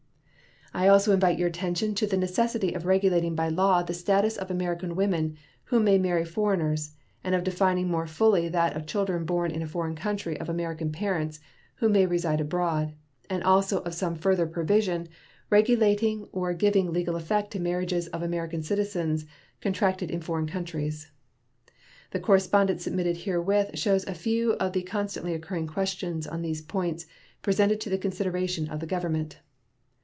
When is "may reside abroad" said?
11.89-12.93